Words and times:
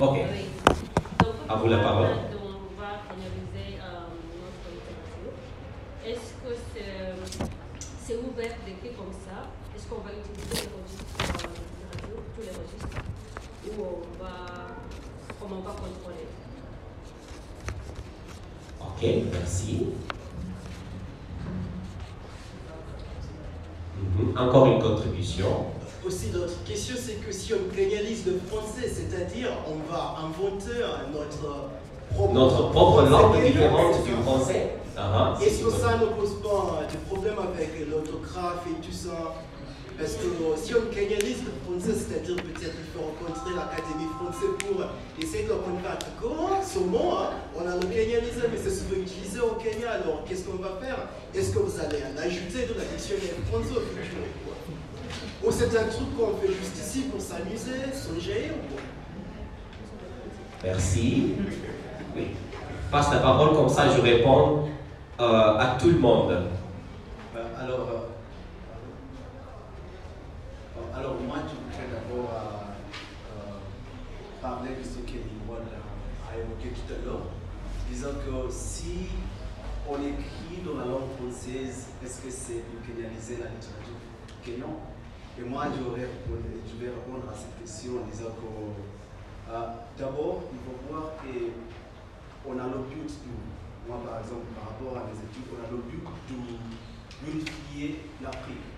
Ok. 0.00 0.16
Donc, 1.18 1.34
À 1.48 1.56
vous 1.56 1.68
la 1.68 1.78
parole. 1.78 2.06
on 2.32 2.80
va 2.80 2.88
analyser 3.10 3.78
euh, 3.78 4.08
notre. 4.40 6.08
Est-ce 6.08 6.32
que 6.42 6.56
c'est 6.74 7.46
c'est 8.02 8.16
ouvert 8.16 8.54
d'écrire 8.64 8.96
comme 8.96 9.12
ça? 9.12 9.48
Est-ce 9.76 9.86
qu'on 9.88 10.00
va 10.00 10.10
utiliser 10.12 10.66
les 10.66 10.72
registres 10.72 11.04
littérature, 11.20 12.22
tous 12.34 12.40
les 12.42 12.48
registres? 12.48 13.02
Ou 13.66 13.82
on 13.82 14.22
va, 14.22 14.36
comment 15.38 15.56
on 15.58 15.62
va 15.68 15.72
contrôler? 15.72 16.26
Ok, 18.80 19.02
merci. 19.32 19.88
Mhm. 23.98 24.38
Encore 24.38 24.66
une 24.66 24.80
contribution. 24.82 25.66
Aussi, 26.06 26.28
notre 26.32 26.64
question, 26.64 26.94
c'est 26.98 27.24
que 27.24 27.30
si 27.30 27.52
on 27.52 27.74
pénalise 27.74 28.24
le 28.26 28.40
français, 28.48 28.88
c'est-à-dire 28.88 29.50
on 29.68 29.92
va 29.92 30.16
inventer 30.24 30.80
notre 31.12 31.68
propre, 32.14 32.32
Notre 32.32 32.70
propre 32.70 33.02
langue 33.02 33.42
différente 33.44 34.02
du 34.04 34.12
ça 34.12 34.22
français. 34.22 34.76
Ah, 34.96 35.36
ah, 35.38 35.44
Est-ce 35.44 35.62
que 35.62 35.70
ça 35.70 35.98
ne 35.98 36.06
pose 36.06 36.40
pas 36.42 36.82
de 36.90 36.96
problème 37.06 37.36
avec 37.38 37.88
l'autographe 37.88 38.64
et 38.66 38.84
tout 38.84 38.92
ça. 38.92 39.34
Parce 39.98 40.14
que 40.14 40.24
euh, 40.24 40.56
si 40.56 40.72
on 40.74 40.88
canalise 40.88 41.44
le 41.44 41.52
français, 41.60 41.92
c'est-à-dire 41.92 42.36
peut-être 42.36 42.72
qu'il 42.72 42.88
faut 42.96 43.04
rencontrer 43.04 43.52
l'Académie 43.52 44.08
française 44.16 44.56
pour 44.56 44.80
essayer 45.20 45.44
de 45.44 45.52
convaincre 45.52 46.08
comment 46.16 46.56
ce 46.64 46.78
mot, 46.80 47.20
hein, 47.20 47.36
on 47.54 47.68
a 47.68 47.76
le 47.76 47.84
canalisé, 47.84 48.48
mais 48.48 48.56
c'est 48.56 48.72
souvent 48.72 48.96
utilisé 48.96 49.40
au 49.40 49.60
Kenya, 49.60 50.00
alors 50.00 50.24
qu'est-ce 50.24 50.48
qu'on 50.48 50.56
va 50.56 50.80
faire? 50.80 51.04
Est-ce 51.34 51.52
que 51.52 51.58
vous 51.60 51.76
allez 51.76 52.00
l'ajouter 52.16 52.64
dans 52.64 52.80
la 52.80 52.88
dictionnaire 52.88 53.36
français? 53.52 53.76
au 53.76 53.84
futur 53.92 54.24
Ou 55.44 55.50
c'est 55.50 55.76
un 55.76 55.84
truc 55.88 56.16
qu'on 56.16 56.36
fait 56.36 56.52
juste 56.52 56.76
ici 56.76 57.02
pour 57.02 57.20
s'amuser, 57.20 57.92
songer 57.92 58.52
ou 58.54 58.72
quoi? 58.72 58.82
Merci. 60.64 61.34
Oui. 62.14 62.26
Passe 62.90 63.10
la 63.12 63.20
parole 63.20 63.54
comme 63.56 63.68
ça, 63.68 63.88
je 63.88 64.00
réponds 64.00 64.68
euh, 65.20 65.58
à 65.58 65.76
tout 65.80 65.88
le 65.88 65.98
monde. 65.98 66.48
Ben, 67.34 67.46
alors, 67.58 67.88
euh, 67.88 68.18
alors, 70.94 71.14
moi, 71.26 71.36
je 71.48 71.54
voudrais 71.54 71.88
d'abord 71.92 72.30
euh, 72.34 72.38
euh, 73.38 73.58
parler 74.42 74.70
de 74.70 74.82
ce 74.82 74.98
que 74.98 75.18
Nimrod 75.18 75.66
a 76.28 76.36
évoqué 76.36 76.68
tout 76.74 76.92
à 76.92 77.04
l'heure, 77.04 77.26
disant 77.88 78.14
que 78.24 78.50
si 78.52 79.06
on 79.88 79.94
écrit 79.94 80.62
dans 80.66 80.76
la 80.78 80.84
langue 80.86 81.10
française, 81.18 81.86
est-ce 82.04 82.20
que 82.20 82.30
c'est 82.30 82.62
pour 82.68 82.80
canaliser 82.86 83.38
la 83.38 83.48
littérature 83.48 83.98
kenyan? 84.44 84.89
Et 85.40 85.48
moi, 85.48 85.64
je 85.72 85.80
vais, 85.96 86.04
répondre, 86.04 87.24
à 87.32 87.34
cette 87.34 87.56
question 87.58 87.92
en 88.02 88.10
disant 88.10 88.28
que 88.36 89.52
euh, 89.52 89.72
d'abord, 89.96 90.44
il 90.52 90.60
faut 90.60 90.76
voir 90.92 91.16
qu'on 91.16 92.58
a 92.60 92.66
le 92.68 92.84
but 92.92 93.08
de 93.08 93.32
moi 93.88 94.04
par 94.04 94.20
exemple 94.20 94.52
par 94.52 94.68
rapport 94.68 95.00
à 95.00 95.08
mes 95.08 95.16
études, 95.16 95.48
on 95.48 95.64
a 95.64 95.70
le 95.72 95.80
but 95.88 96.04
d'unifier 96.28 98.04
l'Afrique. 98.20 98.68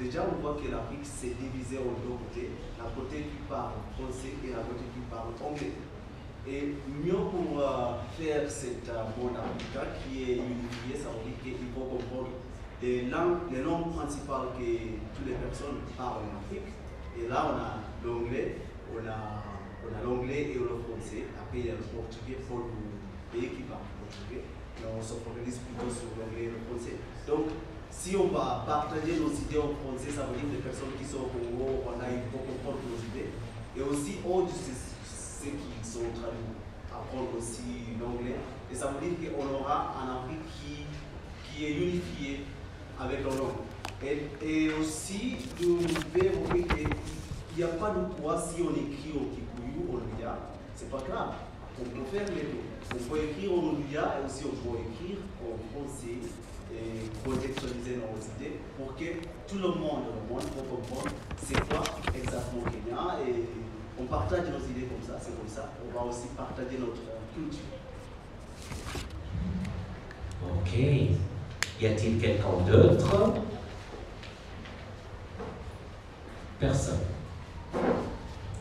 Déjà, 0.00 0.26
on 0.26 0.42
voit 0.42 0.58
que 0.58 0.66
l'Afrique 0.66 1.06
s'est 1.06 1.38
divisée 1.38 1.78
en 1.78 1.94
deux 2.02 2.18
côtés, 2.18 2.50
la 2.82 2.90
côté 2.90 3.30
qui 3.30 3.38
parle 3.48 3.78
français 3.94 4.34
et 4.42 4.50
la 4.50 4.66
côté 4.66 4.90
qui 4.90 5.02
parle 5.06 5.30
anglais. 5.38 5.78
Et 6.50 6.74
mieux 6.98 7.22
pour 7.30 7.62
euh, 7.62 7.94
faire 8.18 8.50
cet 8.50 8.88
euh, 8.90 9.06
monde 9.14 9.38
qui 10.02 10.22
est 10.22 10.42
unifié, 10.42 10.98
ça 10.98 11.14
veut 11.14 11.30
dire 11.30 11.38
qu'il 11.42 11.70
faut 11.70 11.86
comprendre 11.86 12.34
les 12.82 13.02
langues, 13.06 13.50
les 13.52 13.62
langues 13.62 13.92
principales 13.94 14.54
que 14.58 14.98
toutes 15.16 15.26
les 15.26 15.34
personnes 15.34 15.82
parlent 15.96 16.26
en 16.30 16.38
Afrique. 16.38 16.70
Et 17.18 17.28
là, 17.28 17.50
on 17.50 17.56
a 17.58 17.70
l'anglais, 18.06 18.56
on 18.94 19.02
a, 19.06 19.42
on 19.82 19.90
a 19.90 20.00
l'anglais 20.04 20.52
et 20.52 20.54
le 20.54 20.78
français. 20.86 21.26
Après, 21.38 21.58
il 21.58 21.66
y 21.66 21.70
a 21.70 21.74
le 21.74 21.86
portugais 21.90 22.38
pour 22.46 22.58
le 22.58 23.34
pays 23.34 23.50
qui 23.50 23.62
parle 23.62 23.82
portugais 23.98 24.44
mais 24.78 24.90
on 24.94 25.02
se 25.02 25.18
focalise 25.18 25.58
plutôt 25.66 25.90
sur 25.90 26.14
l'anglais 26.14 26.46
et 26.46 26.54
le 26.54 26.60
français. 26.62 26.96
Donc, 27.26 27.50
si 27.90 28.14
on 28.14 28.28
va 28.30 28.62
partager 28.66 29.18
nos 29.18 29.32
idées 29.32 29.58
en 29.58 29.74
français, 29.74 30.14
ça 30.14 30.30
veut 30.30 30.38
dire 30.38 30.46
que 30.46 30.54
les 30.54 30.64
personnes 30.64 30.94
qui 30.94 31.02
sont 31.02 31.26
au 31.26 31.30
Congo, 31.34 31.82
on 31.82 31.98
a, 31.98 32.06
il 32.06 32.30
faut 32.30 32.44
comprendre 32.46 32.78
nos 32.86 33.00
idées. 33.10 33.34
Et 33.74 33.82
aussi, 33.82 34.22
autres, 34.22 34.54
ceux 34.54 35.50
qui 35.50 35.82
sont 35.82 36.06
en 36.06 36.14
train 36.14 36.34
d'apprendre 36.90 37.34
aussi 37.34 37.98
l'anglais. 37.98 38.38
Et 38.70 38.74
ça 38.74 38.94
veut 38.94 39.02
dire 39.02 39.34
qu'on 39.34 39.50
aura 39.50 39.98
un 39.98 40.22
Afrique 40.22 40.46
qui, 40.54 40.86
qui 41.42 41.64
est 41.66 41.74
unifié 41.74 42.46
avec 43.00 43.20
la 43.24 43.30
langue. 43.36 43.68
Et, 44.42 44.70
aussi, 44.80 45.36
je 45.60 45.66
n'y 47.56 47.62
a 47.64 47.68
pas 47.68 47.90
de 47.90 48.20
poids 48.20 48.40
si 48.40 48.62
on 48.62 48.70
écrit 48.70 49.12
au 49.14 49.26
Kikuyu, 49.34 49.90
au 49.92 49.98
Luya, 49.98 50.38
c'est 50.76 50.90
pas 50.90 51.02
grave. 51.08 51.34
On 51.80 51.84
peut 51.84 52.04
faire 52.12 52.28
les 52.28 52.42
deux. 52.42 52.64
On 52.94 53.10
peut 53.10 53.20
écrire 53.22 53.52
en 53.52 53.72
Luya 53.72 54.20
et 54.20 54.26
aussi 54.26 54.44
on 54.46 54.54
peut 54.62 54.78
écrire 54.78 55.18
en 55.42 55.58
français 55.72 56.18
et 56.72 57.28
contextualiser 57.28 57.96
nos 57.96 58.18
idées 58.36 58.56
pour 58.76 58.94
que 58.94 59.26
tout 59.48 59.58
le 59.58 59.68
monde, 59.68 60.04
le 60.14 60.32
monde, 60.32 60.42
peut 60.42 60.68
comprendre 60.68 61.10
c'est 61.36 61.60
quoi 61.68 61.82
exactement 62.14 62.62
Kenya 62.70 63.18
et 63.26 63.44
on 64.00 64.04
partage 64.04 64.46
nos 64.50 64.64
idées 64.70 64.86
comme 64.86 65.02
ça, 65.02 65.18
c'est 65.20 65.36
comme 65.36 65.48
ça. 65.48 65.72
On 65.84 65.98
va 65.98 66.04
aussi 66.04 66.28
partager 66.36 66.78
notre 66.78 67.02
culture. 67.34 67.58
Ok. 70.44 71.37
Y 71.80 71.86
a-t-il 71.86 72.18
quelqu'un 72.18 72.48
d'autre? 72.68 73.34
Personne. 76.58 76.98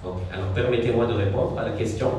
Ok. 0.06 0.18
Alors 0.32 0.50
permettez-moi 0.54 1.08
de 1.08 1.14
répondre 1.14 1.60
à 1.60 1.64
la 1.64 1.72
question. 1.72 2.12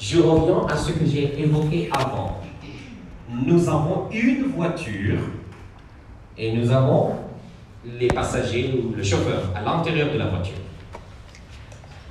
Je 0.00 0.18
reviens 0.20 0.66
à 0.66 0.76
ce 0.76 0.92
que 0.92 1.04
j'ai 1.06 1.38
évoqué 1.40 1.90
avant. 1.92 2.40
Nous 3.28 3.68
avons 3.68 4.08
une 4.10 4.44
voiture 4.54 5.18
et 6.38 6.52
nous 6.52 6.70
avons 6.70 7.16
les 7.84 8.08
passagers 8.08 8.72
ou 8.74 8.94
le 8.94 9.02
chauffeur 9.02 9.50
à 9.54 9.60
l'intérieur 9.60 10.12
de 10.12 10.18
la 10.18 10.26
voiture. 10.26 10.56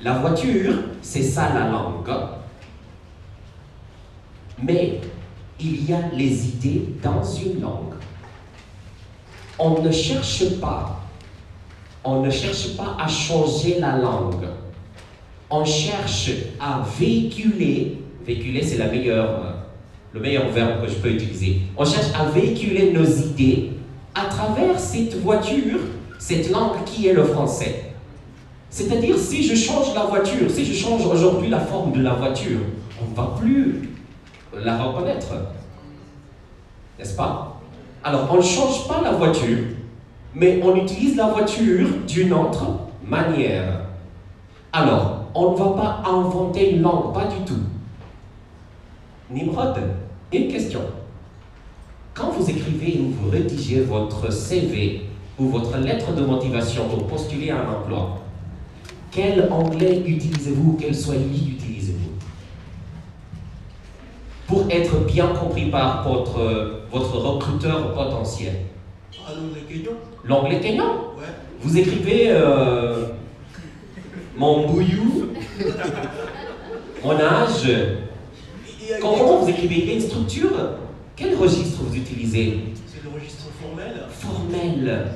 La 0.04 0.14
voiture, 0.14 0.74
c'est 1.02 1.24
ça 1.24 1.54
la 1.54 1.70
langue. 1.70 2.08
Mais 4.62 5.02
il 5.64 5.90
y 5.90 5.94
a 5.94 6.02
les 6.14 6.48
idées 6.48 6.86
dans 7.04 7.24
une 7.24 7.62
langue. 7.62 7.94
On 9.60 9.82
ne 9.82 9.92
cherche 9.92 10.60
pas, 10.60 11.02
on 12.04 12.22
ne 12.22 12.30
cherche 12.30 12.76
pas 12.76 12.98
à 13.00 13.08
changer 13.08 13.80
la 13.80 13.98
langue. 13.98 14.48
On 15.50 15.64
cherche 15.66 16.32
à 16.60 16.84
véhiculer, 17.00 17.98
véhiculer 18.26 18.64
c'est 18.64 18.78
le 18.78 18.90
meilleur 20.20 20.50
verbe 20.50 20.82
que 20.82 20.90
je 20.90 20.96
peux 20.96 21.10
utiliser. 21.10 21.62
On 21.78 21.86
cherche 21.86 22.08
à 22.18 22.26
véhiculer 22.26 22.92
nos 22.92 23.06
idées 23.06 23.72
à 24.16 24.26
travers 24.26 24.80
cette 24.80 25.20
voiture, 25.22 25.80
cette 26.18 26.50
langue 26.50 26.84
qui 26.86 27.08
est 27.08 27.14
le 27.14 27.24
français. 27.24 27.94
C'est-à-dire, 28.70 29.18
si 29.18 29.44
je 29.44 29.54
change 29.54 29.94
la 29.94 30.06
voiture, 30.06 30.50
si 30.50 30.66
je 30.66 30.74
change 30.74 31.06
aujourd'hui 31.06 31.50
la 31.50 31.60
forme 31.60 31.92
de 31.92 32.02
la 32.02 32.14
voiture, 32.14 32.60
on 33.02 33.12
ne 33.12 33.16
va 33.16 33.36
plus 33.38 33.91
la 34.54 34.78
reconnaître. 34.78 35.34
N'est-ce 36.98 37.16
pas? 37.16 37.60
Alors, 38.04 38.28
on 38.32 38.38
ne 38.38 38.42
change 38.42 38.88
pas 38.88 39.02
la 39.02 39.12
voiture, 39.12 39.60
mais 40.34 40.62
on 40.64 40.76
utilise 40.76 41.16
la 41.16 41.28
voiture 41.28 41.88
d'une 42.08 42.34
autre 42.34 42.66
manière. 43.06 43.82
Alors, 44.74 45.26
on 45.34 45.52
ne 45.52 45.58
va 45.58 45.70
pas 45.72 46.10
inventer 46.10 46.72
une 46.72 46.82
langue, 46.82 47.14
pas 47.14 47.26
du 47.26 47.44
tout. 47.46 47.60
Nimrod, 49.30 49.76
une 50.34 50.48
question. 50.48 50.82
Quand 52.14 52.32
vous 52.32 52.50
écrivez 52.50 53.00
ou 53.02 53.12
vous 53.12 53.30
rédigez 53.30 53.82
votre 53.82 54.32
CV 54.32 55.06
ou 55.40 55.46
votre 55.46 55.78
lettre 55.78 56.14
de 56.14 56.26
motivation 56.26 56.88
pour 56.90 57.08
postuler 57.08 57.52
à 57.52 57.62
un 57.62 57.74
emploi, 57.74 58.20
quel 59.12 59.50
anglais 59.52 60.04
utilisez-vous 60.06 60.78
Quel 60.80 60.96
swahili 60.96 61.52
utilisez-vous? 61.52 61.71
Pour 64.52 64.66
être 64.70 65.06
bien 65.06 65.28
compris 65.28 65.68
par 65.68 66.04
votre, 66.06 66.82
votre 66.92 67.18
recruteur 67.18 67.94
potentiel. 67.94 68.54
Ah 69.26 69.32
L'anglais 70.26 70.60
kenyan 70.60 70.84
Ouais. 71.18 71.24
Vous 71.62 71.78
écrivez 71.78 72.26
euh, 72.28 73.06
mon 74.36 74.68
bouillou, 74.68 75.30
mon 77.02 77.12
âge. 77.12 77.72
Comment 79.00 79.38
vous 79.38 79.50
écrivez 79.50 79.76
Il 79.76 79.88
y 79.88 79.92
a 79.92 79.94
une 79.94 80.02
structure? 80.02 80.52
Quel 81.16 81.36
registre 81.36 81.84
vous 81.84 81.96
utilisez? 81.96 82.60
C'est 82.88 83.06
le 83.06 83.16
registre 83.16 83.46
formel. 83.62 84.04
Formel. 84.10 85.08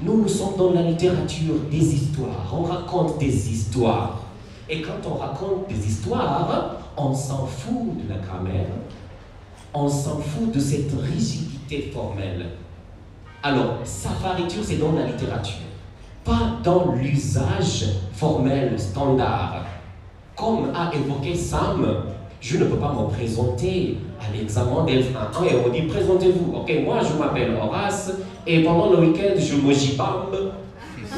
Nous, 0.00 0.16
nous 0.22 0.28
sommes 0.28 0.56
dans 0.56 0.72
la 0.74 0.82
littérature 0.82 1.54
des 1.68 1.94
histoires. 1.94 2.54
On 2.56 2.62
raconte 2.62 3.18
des 3.18 3.50
histoires. 3.50 4.29
Et 4.70 4.82
quand 4.82 5.04
on 5.04 5.14
raconte 5.14 5.68
des 5.68 5.84
histoires, 5.84 6.76
on 6.96 7.12
s'en 7.12 7.44
fout 7.44 8.04
de 8.04 8.08
la 8.08 8.20
grammaire. 8.20 8.66
On 9.74 9.88
s'en 9.88 10.18
fout 10.18 10.52
de 10.52 10.60
cette 10.60 10.92
rigidité 11.00 11.90
formelle. 11.92 12.46
Alors, 13.42 13.78
savariture, 13.82 14.62
c'est 14.62 14.76
dans 14.76 14.92
la 14.92 15.06
littérature, 15.06 15.56
pas 16.24 16.58
dans 16.62 16.92
l'usage 16.92 17.86
formel 18.12 18.78
standard. 18.78 19.64
comme 20.36 20.70
a 20.74 20.90
évoqué 20.94 21.34
Sam, 21.34 22.04
je 22.40 22.56
ne 22.58 22.64
peux 22.64 22.76
pas 22.76 22.92
me 22.92 23.08
présenter 23.08 23.98
à 24.20 24.34
l'examen 24.34 24.84
d'Elf 24.84 25.08
1 25.38 25.44
et 25.44 25.56
on 25.66 25.68
dit 25.70 25.82
présentez-vous. 25.82 26.54
Ok, 26.56 26.72
moi 26.84 26.98
je 27.02 27.18
m'appelle 27.18 27.54
Horace 27.60 28.12
et 28.46 28.62
pendant 28.62 28.90
le 28.90 29.00
week-end 29.00 29.34
je 29.38 29.56
me 29.56 29.72
jibambe. 29.72 30.52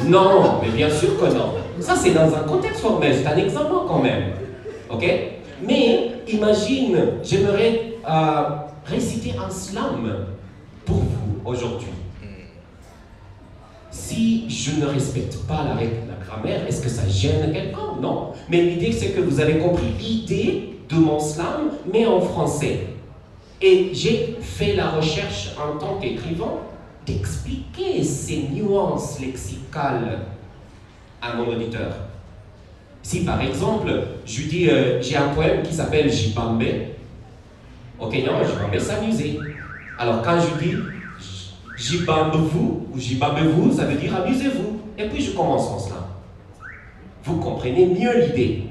Non, 0.06 0.60
mais 0.62 0.70
bien 0.70 0.90
sûr 0.90 1.20
que 1.20 1.26
non. 1.26 1.61
Ça 1.80 1.96
c'est 1.96 2.12
dans 2.12 2.34
un 2.34 2.42
contexte 2.46 2.80
formel, 2.80 3.14
c'est 3.14 3.26
un 3.26 3.36
examen 3.36 3.84
quand 3.86 4.00
même. 4.00 4.32
Ok? 4.90 5.04
Mais 5.66 6.12
imagine, 6.28 6.98
j'aimerais 7.22 7.94
euh, 8.08 8.42
réciter 8.84 9.34
un 9.38 9.50
slam 9.50 10.26
pour 10.84 10.96
vous 10.96 11.40
aujourd'hui. 11.44 11.88
Si 13.90 14.48
je 14.48 14.80
ne 14.80 14.86
respecte 14.86 15.36
pas 15.46 15.64
la 15.64 15.74
règle 15.74 15.96
la 16.08 16.24
grammaire, 16.24 16.66
est-ce 16.66 16.82
que 16.82 16.88
ça 16.88 17.06
gêne 17.08 17.52
quelqu'un? 17.52 18.00
Non. 18.00 18.32
Mais 18.48 18.62
l'idée, 18.62 18.90
c'est 18.90 19.10
que 19.10 19.20
vous 19.20 19.38
avez 19.38 19.58
compris 19.58 19.92
l'idée 19.98 20.78
de 20.88 20.96
mon 20.96 21.20
slam, 21.20 21.70
mais 21.92 22.06
en 22.06 22.20
français. 22.20 22.86
Et 23.60 23.90
j'ai 23.92 24.36
fait 24.40 24.74
la 24.74 24.90
recherche 24.90 25.52
en 25.58 25.78
tant 25.78 25.98
qu'écrivain 26.00 26.54
d'expliquer 27.06 28.02
ces 28.02 28.48
nuances 28.52 29.20
lexicales 29.20 30.20
à 31.22 31.34
mon 31.34 31.46
auditeur. 31.48 31.94
Si 33.02 33.24
par 33.24 33.40
exemple, 33.40 33.90
je 34.26 34.42
dis, 34.42 34.68
euh, 34.68 35.00
j'ai 35.00 35.16
un 35.16 35.28
poème 35.28 35.62
qui 35.62 35.72
s'appelle 35.72 36.10
Jibambe, 36.10 36.62
au 37.98 38.08
Kenya, 38.08 38.32
Jibambe 38.44 38.78
s'amuser. 38.78 39.38
Alors 39.98 40.22
quand 40.22 40.38
je 40.40 40.64
dis 40.64 40.74
Jibambe-vous 41.76 42.88
ou 42.92 42.98
Jibambe-vous, 42.98 43.72
ça 43.72 43.84
veut 43.84 43.96
dire 43.96 44.14
amusez-vous. 44.14 44.80
Et 44.98 45.08
puis 45.08 45.22
je 45.22 45.32
commence 45.32 45.66
en 45.68 45.78
cela. 45.78 46.08
Vous 47.24 47.36
comprenez 47.36 47.86
mieux 47.86 48.26
l'idée. 48.26 48.64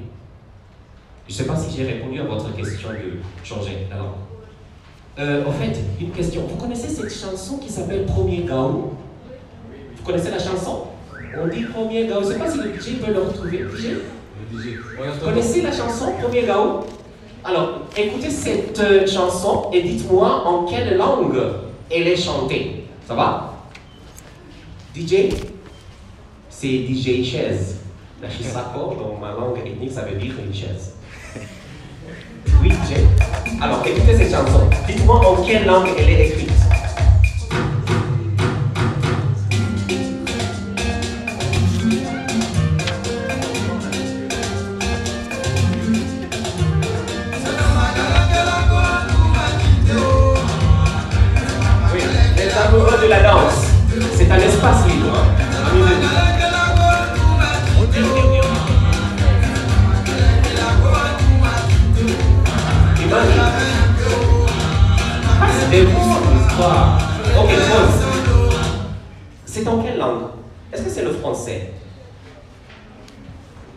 Je 1.26 1.32
ne 1.32 1.38
sais 1.38 1.46
pas 1.46 1.56
si 1.56 1.76
j'ai 1.76 1.84
répondu 1.84 2.20
à 2.20 2.24
votre 2.24 2.54
question 2.54 2.88
de 2.90 3.46
changer 3.46 3.86
la 3.90 3.96
langue. 3.96 4.12
Euh, 5.18 5.46
en 5.46 5.52
fait, 5.52 5.78
une 6.00 6.10
question. 6.10 6.42
Vous 6.46 6.56
connaissez 6.56 6.88
cette 6.88 7.12
chanson 7.12 7.58
qui 7.58 7.70
s'appelle 7.70 8.06
Premier 8.06 8.44
Gao 8.44 8.92
Vous 9.96 10.02
connaissez 10.04 10.30
la 10.30 10.38
chanson? 10.38 10.86
On 11.40 11.46
dit 11.46 11.62
Premier 11.64 12.06
Gao? 12.06 12.22
Je 12.22 12.28
ne 12.28 12.32
sais 12.32 12.38
pas 12.38 12.50
si 12.50 12.58
le 12.58 12.74
DJ 12.74 13.00
peut 13.00 13.12
le 13.12 13.20
retrouver. 13.20 13.58
DJ 13.58 13.96
Vous 14.50 15.24
connaissez 15.24 15.62
la 15.62 15.72
chanson 15.72 16.12
Premier 16.20 16.42
Gao? 16.42 16.84
Alors, 17.44 17.80
écoutez 17.96 18.30
cette 18.30 18.78
euh, 18.78 19.06
chanson 19.06 19.70
et 19.72 19.82
dites-moi 19.82 20.46
en 20.46 20.64
quelle 20.64 20.96
langue 20.96 21.36
elle 21.90 22.06
est 22.06 22.16
chantée. 22.16 22.84
Ça 23.06 23.14
va? 23.14 23.54
DJ 24.94 25.30
C'est 26.48 26.68
DJ 26.68 27.24
chaise. 27.24 27.78
La 28.22 28.30
chisako, 28.30 28.94
dans 28.94 29.18
ma 29.20 29.32
langue 29.32 29.58
ethnique, 29.66 29.90
ça 29.90 30.02
veut 30.02 30.16
dire 30.16 30.34
une 30.38 30.54
chaise. 30.54 30.94
Oui, 32.62 32.70
DJ. 32.70 33.00
Alors, 33.60 33.84
écoutez 33.84 34.16
cette 34.16 34.30
chanson. 34.30 34.68
Dites-moi 34.86 35.16
en 35.16 35.42
quelle 35.42 35.66
langue 35.66 35.88
elle 35.98 36.10
est 36.10 36.28
écrite. 36.28 36.51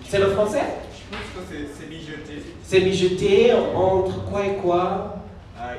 C'est 0.07 0.19
le 0.19 0.27
français? 0.29 0.61
Je 0.91 1.15
pense 1.15 1.49
que 1.49 1.55
c'est- 1.55 1.87
mijoté. 1.89 2.43
C'est 2.63 2.81
mijoté 2.81 3.53
entre 3.53 4.25
quoi 4.25 4.45
et 4.45 4.55
quoi? 4.57 5.17
Ah, 5.57 5.71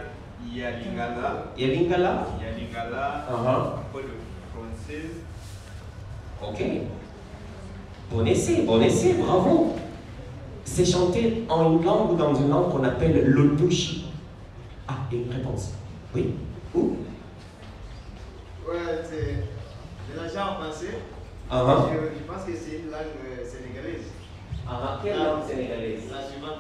Il 0.49 0.59
y 0.59 0.65
a 0.65 0.71
l'ingala, 0.71 1.45
Il 1.59 1.67
y 1.67 1.71
a 1.71 1.75
l'ingala 1.75 2.27
il 2.39 2.47
y 2.47 2.49
a 2.49 2.53
l'ingala, 2.53 3.27
Uh-huh. 3.31 3.79
un 3.79 3.83
peu 3.93 4.03
de 4.03 4.15
française. 4.55 5.17
Ok. 6.43 6.63
Bon 8.11 8.25
essai, 8.27 8.63
bon 8.63 8.81
essai, 8.81 9.15
bravo. 9.15 9.75
C'est 10.65 10.85
chanté 10.87 11.45
en 11.51 11.73
une 11.73 11.85
langue 11.85 12.13
ou 12.13 12.17
dans 12.17 12.35
une 12.35 12.49
langue 12.49 12.71
qu'on 12.73 12.85
appelle 12.85 13.23
le 13.27 13.43
nushi. 13.57 14.07
Ah, 14.89 14.95
il 15.13 15.19
y 15.19 15.23
a 15.23 15.27
une 15.27 15.33
réponse. 15.33 15.73
Oui 16.15 16.35
Où? 16.75 16.97
Ouais, 18.67 19.03
c'est 19.05 20.13
de 20.15 20.17
l'argent 20.19 20.53
en 20.53 20.63
français. 20.65 20.99
Ah, 21.51 21.87
Je, 21.93 22.19
je 22.19 22.25
pense 22.33 22.45
que 22.45 22.53
c'est 22.57 22.77
une 22.79 22.91
langue 22.91 23.15
euh, 23.27 23.45
sénégalaise. 23.45 24.07
Quelle 25.03 25.17
langue 25.19 25.47
sénégalaise 25.49 26.03
La 26.11 26.29
suivante. 26.29 26.57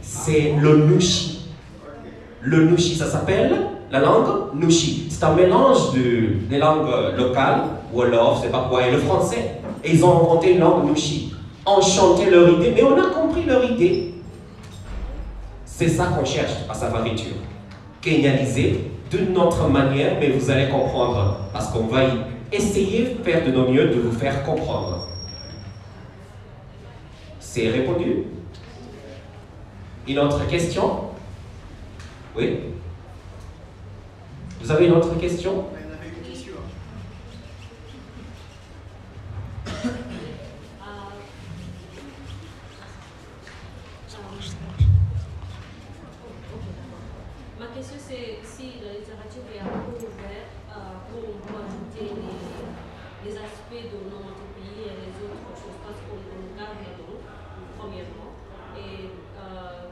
C'est 0.00 0.54
le 0.60 0.86
nushi. 0.86 1.48
Le 2.40 2.64
nushi, 2.66 2.94
ça 2.96 3.06
s'appelle 3.06 3.54
la 3.90 4.00
langue 4.00 4.54
nushi. 4.54 5.06
C'est 5.10 5.24
un 5.24 5.34
mélange 5.34 5.92
de, 5.92 6.48
des 6.48 6.58
langues 6.58 6.88
locales, 7.16 7.62
Wolof, 7.92 8.40
c'est 8.42 8.50
pas 8.50 8.66
quoi, 8.68 8.86
et 8.86 8.90
le 8.90 8.98
français. 8.98 9.60
Et 9.82 9.92
ils 9.92 10.04
ont 10.04 10.10
inventé 10.10 10.54
une 10.54 10.60
langue 10.60 10.84
nushi. 10.88 11.34
Enchanté 11.66 12.30
leur 12.30 12.48
idée, 12.50 12.72
mais 12.74 12.82
on 12.82 12.96
a 12.98 13.06
compris 13.08 13.44
leur 13.44 13.64
idée. 13.64 14.14
C'est 15.64 15.88
ça 15.88 16.06
qu'on 16.06 16.24
cherche 16.24 16.52
à 16.68 16.74
sa 16.74 16.88
variéture. 16.88 17.36
Kenyaniser 18.00 18.90
d'une 19.10 19.36
autre 19.36 19.68
manière, 19.68 20.16
mais 20.20 20.30
vous 20.30 20.50
allez 20.50 20.68
comprendre. 20.68 21.38
Parce 21.52 21.68
qu'on 21.68 21.86
va 21.86 22.04
y 22.04 22.10
essayer 22.54 23.14
de 23.14 23.22
faire 23.22 23.44
de 23.44 23.50
nos 23.50 23.68
mieux 23.68 23.88
de 23.88 24.00
vous 24.00 24.12
faire 24.12 24.44
comprendre. 24.44 25.08
C'est 27.40 27.70
répondu 27.70 28.24
Une 30.08 30.18
autre 30.18 30.46
question? 30.48 31.10
Oui 32.36 32.58
Vous 34.60 34.70
avez 34.70 34.86
une 34.86 34.92
autre 34.92 35.18
question? 35.18 35.64
Ma 47.58 47.66
question 47.66 47.96
c'est 47.98 48.38
si 48.42 48.82
la 48.84 48.98
littérature 48.98 49.42
est 49.54 49.60
un 49.60 49.64
peu 49.64 49.96
ouverte 49.96 50.54
euh, 50.70 50.74
pour 51.08 51.56
ajouter 51.56 52.14
les, 53.23 53.23
les 53.34 53.42
aspects 53.42 53.90
de 53.90 53.98
notre 54.14 54.46
pays 54.54 54.86
et 54.86 54.94
les 54.94 55.10
autres 55.26 55.50
choses 55.58 55.78
parce 55.82 55.98
qu'on 56.06 56.22
on 56.22 56.54
garde 56.54 56.78
la 56.86 56.94
langue, 56.94 57.26
premièrement. 57.76 58.30
Et 58.78 59.10
euh, 59.34 59.90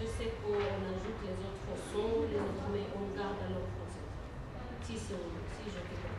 je 0.00 0.06
sais 0.06 0.32
qu'on 0.40 0.56
ajoute 0.56 1.20
les 1.20 1.36
autres 1.44 1.76
sons, 1.92 2.24
les 2.32 2.40
autres, 2.40 2.66
mais 2.72 2.80
on 2.96 3.12
garde 3.16 3.36
la 3.44 3.48
langue 3.52 3.68
française. 3.76 4.08
Si, 4.82 4.92
c'est- 4.94 5.20
si 5.60 5.68
je 5.68 5.80
pas. 6.00 6.14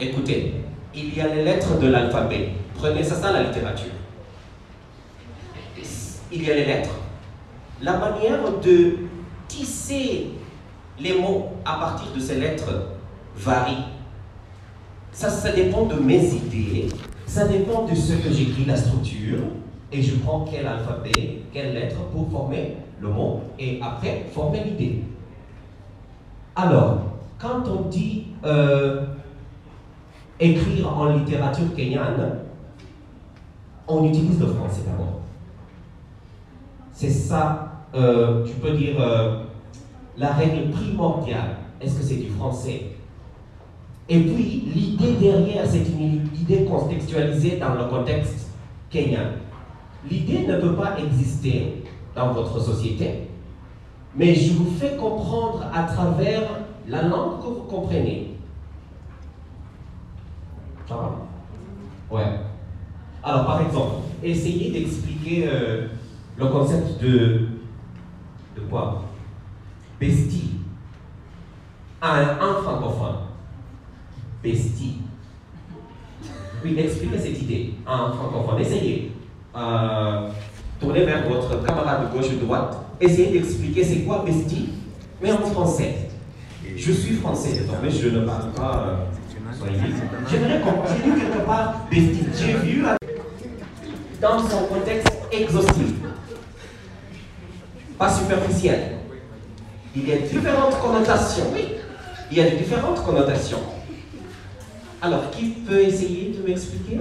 Écoutez, 0.00 0.54
il 0.94 1.14
y 1.14 1.20
a 1.20 1.28
les 1.28 1.44
lettres 1.44 1.78
de 1.78 1.88
l'alphabet. 1.88 2.52
Prenez 2.74 3.04
ça, 3.04 3.16
ça 3.16 3.32
la 3.32 3.42
littérature. 3.42 3.92
Il 6.32 6.44
y 6.44 6.50
a 6.50 6.54
les 6.54 6.64
lettres. 6.64 6.94
La 7.82 7.98
manière 7.98 8.58
de 8.60 8.96
tisser 9.48 10.28
les 10.98 11.18
mots 11.18 11.50
à 11.64 11.76
partir 11.78 12.12
de 12.14 12.20
ces 12.20 12.36
lettres 12.36 12.70
varie. 13.36 13.82
Ça, 15.12 15.28
ça 15.28 15.52
dépend 15.52 15.86
de 15.86 15.96
mes 15.96 16.34
idées, 16.34 16.88
ça 17.26 17.46
dépend 17.46 17.84
de 17.84 17.94
ce 17.94 18.14
que 18.14 18.32
j'écris, 18.32 18.64
la 18.64 18.76
structure, 18.76 19.38
et 19.92 20.00
je 20.00 20.16
prends 20.16 20.44
quel 20.50 20.66
alphabet, 20.66 21.42
quelle 21.52 21.74
lettre 21.74 21.96
pour 22.12 22.30
former 22.30 22.76
le 23.00 23.08
mot, 23.08 23.40
et 23.58 23.80
après 23.82 24.26
former 24.32 24.64
l'idée. 24.64 25.02
Alors, 26.54 26.98
quand 27.38 27.62
on 27.68 27.88
dit 27.88 28.26
euh, 28.44 29.06
écrire 30.38 30.96
en 30.96 31.16
littérature 31.16 31.74
kenyane, 31.74 32.38
on 33.88 34.04
utilise 34.04 34.38
le 34.38 34.46
français 34.46 34.82
d'abord. 34.86 35.20
C'est 36.92 37.10
ça, 37.10 37.86
euh, 37.94 38.44
tu 38.44 38.52
peux 38.54 38.72
dire, 38.72 39.00
euh, 39.00 39.42
la 40.16 40.32
règle 40.32 40.70
primordiale. 40.70 41.56
Est-ce 41.80 41.96
que 41.96 42.02
c'est 42.02 42.16
du 42.16 42.28
français? 42.28 42.89
Et 44.12 44.18
puis, 44.18 44.64
l'idée 44.74 45.12
derrière, 45.20 45.64
c'est 45.64 45.86
une 45.86 46.26
idée 46.34 46.64
contextualisée 46.64 47.58
dans 47.58 47.74
le 47.76 47.84
contexte 47.84 48.50
kenyan. 48.90 49.34
L'idée 50.10 50.48
ne 50.48 50.56
peut 50.56 50.74
pas 50.74 50.98
exister 50.98 51.84
dans 52.16 52.32
votre 52.32 52.60
société, 52.60 53.28
mais 54.16 54.34
je 54.34 54.54
vous 54.54 54.68
fais 54.72 54.96
comprendre 54.96 55.64
à 55.72 55.84
travers 55.84 56.42
la 56.88 57.02
langue 57.02 57.38
que 57.40 57.46
vous 57.46 57.66
comprenez. 57.68 58.34
Ça 60.88 60.96
va? 60.96 61.16
Ouais. 62.10 62.40
Alors, 63.22 63.46
par 63.46 63.60
exemple, 63.60 63.94
essayez 64.24 64.72
d'expliquer 64.72 65.46
euh, 65.46 65.86
le 66.36 66.46
concept 66.46 67.00
de. 67.00 67.46
de 68.56 68.60
quoi? 68.68 69.04
Bestie. 70.00 70.56
À 72.00 72.16
un, 72.16 72.40
un 72.40 72.54
francophone. 72.62 73.29
Bestie. 74.42 74.98
Oui, 76.64 76.74
expliquez 76.78 77.18
cette 77.18 77.42
idée 77.42 77.74
un 77.86 78.10
francophone. 78.12 78.60
Essayez. 78.60 79.12
Euh, 79.56 80.28
tournez 80.80 81.04
vers 81.04 81.28
votre 81.28 81.62
camarade 81.64 82.08
de 82.10 82.16
gauche 82.16 82.30
ou 82.32 82.44
droite. 82.44 82.76
Essayez 83.00 83.32
d'expliquer 83.32 83.82
c'est 83.84 84.00
quoi 84.00 84.22
bestie, 84.24 84.70
mais 85.22 85.32
en 85.32 85.38
français. 85.38 86.08
Je 86.76 86.92
suis 86.92 87.16
français 87.16 87.52
désormais, 87.52 87.90
je 87.90 88.08
ne 88.08 88.20
parle 88.24 88.50
pas. 88.52 88.86
euh. 88.88 88.94
J'aimerais. 90.30 90.60
J'ai 90.88 91.10
lu 91.10 91.18
quelque 91.20 91.44
part 91.44 91.86
bestie. 91.90 92.26
J'ai 92.38 92.52
vu 92.54 92.84
dans 94.20 94.38
son 94.38 94.64
contexte 94.66 95.12
exhaustif, 95.32 95.94
pas 97.98 98.10
superficiel. 98.12 98.96
Il 99.96 100.08
y 100.08 100.12
a 100.12 100.18
différentes 100.18 100.78
connotations. 100.80 101.44
Oui, 101.52 101.64
il 102.30 102.38
y 102.38 102.40
a 102.40 102.50
différentes 102.50 103.04
connotations. 103.04 103.58
Alors, 105.02 105.30
qui 105.30 105.48
peut 105.66 105.80
essayer 105.80 106.30
de 106.30 106.42
m'expliquer? 106.46 107.00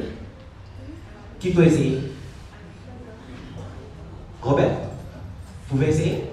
Qui 1.37 1.51
peut 1.51 1.65
essayer? 1.65 1.99
Robert 4.41 4.71
Vous 5.67 5.75
pouvez 5.75 5.89
essayer? 5.89 6.23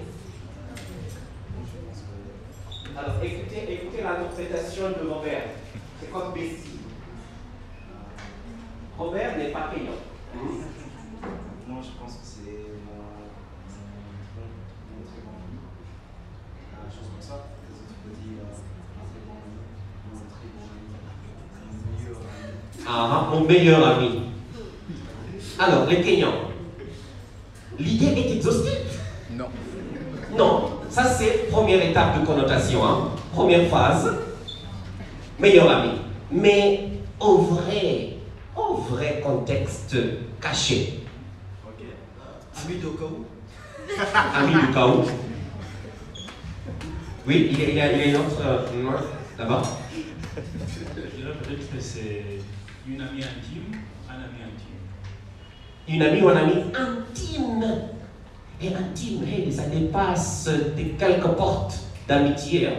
Alors, 2.97 3.15
écoutez, 3.21 3.73
écoutez 3.73 4.01
l'interprétation 4.01 4.91
de 4.91 5.09
Robert. 5.09 5.43
C'est 5.99 6.09
comme 6.09 6.33
Bessie. 6.33 6.79
Robert 8.97 9.37
n'est 9.37 9.51
pas 9.51 9.69
payant. 9.73 9.99
Moi, 11.67 11.81
je 11.83 11.99
pense 11.99 12.13
que 12.13 12.23
c'est 12.23 12.71
mon, 12.87 13.03
très 15.03 15.21
bon 15.21 15.35
ami. 15.35 15.59
Euh, 16.73 16.89
chose 16.89 17.09
comme 17.11 17.21
ça. 17.21 17.45
Les 17.67 17.75
autres 17.75 18.17
dire 18.23 18.39
euh, 18.39 18.55
un 18.55 19.05
très 19.11 19.21
bon 19.27 19.35
ami, 19.35 19.59
mon 20.07 20.17
très 20.17 20.47
bon 20.55 20.63
ami. 20.63 21.16
Ah, 22.85 23.27
mon 23.31 23.41
meilleur 23.45 23.85
ami. 23.87 24.21
Alors, 25.59 25.85
les 25.87 26.01
Kenyans. 26.01 26.33
L'idée 27.79 28.07
est 28.07 28.35
exhaustive 28.35 28.99
Non. 29.31 29.47
Non, 30.37 30.69
ça 30.89 31.03
c'est 31.05 31.49
première 31.49 31.83
étape 31.83 32.19
de 32.19 32.25
connotation, 32.25 32.85
hein. 32.85 33.09
première 33.33 33.69
phase. 33.69 34.13
Meilleur 35.39 35.69
ami. 35.69 35.91
Mais 36.31 36.89
au 37.19 37.37
vrai, 37.37 38.17
au 38.55 38.75
vrai 38.75 39.21
contexte 39.23 39.95
caché, 40.41 40.99
Ok. 41.65 41.85
Ami 42.65 42.75
de 42.77 42.87
Kao. 42.89 43.25
ami 44.35 44.53
du 44.53 44.73
chaos. 44.73 45.05
Oui, 47.25 47.49
il 47.51 47.73
y 47.75 47.81
a, 47.81 47.91
il 47.91 48.07
y 48.07 48.09
une 48.09 48.15
autre 48.17 48.41
euh, 48.45 48.65
là-bas. 49.37 49.61
Je 50.35 51.17
dirais 51.17 51.33
peut-être 51.43 51.71
que 51.71 51.79
c'est 51.79 52.23
une 52.87 53.01
amie 53.01 53.19
intime, 53.21 53.79
un 54.09 54.13
ami 54.13 54.43
intime. 54.45 55.95
Une 55.95 56.01
amie 56.01 56.21
ou 56.21 56.29
un 56.29 56.37
ami? 56.37 56.53
Intime. 56.73 57.65
Et 58.61 58.69
intime, 58.73 59.23
hey, 59.27 59.51
ça 59.51 59.63
dépasse 59.63 60.49
des 60.75 60.89
quelques 60.97 61.27
portes 61.27 61.77
d'amitié. 62.07 62.67
hein. 62.67 62.71